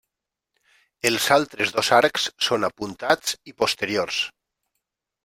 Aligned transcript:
Els 1.09 1.27
altres 1.35 1.73
dos 1.75 1.91
arcs 1.97 2.25
són 2.47 2.65
apuntats 2.71 3.37
i 3.53 3.55
posteriors. 3.61 4.19